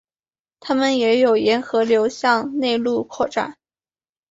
[0.59, 3.55] 它们也有沿河流向内陆扩展。